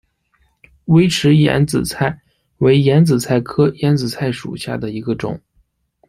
[0.85, 2.23] 微齿眼子菜
[2.57, 5.39] 为眼子菜科眼子菜属下的一个种。